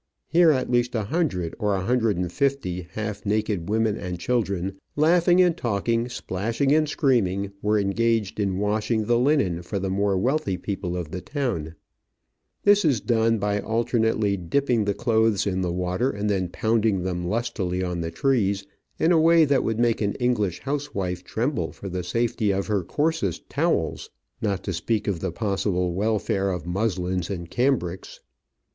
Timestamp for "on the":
17.83-18.09